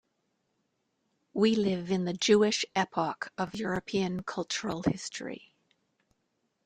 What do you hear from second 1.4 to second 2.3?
live in the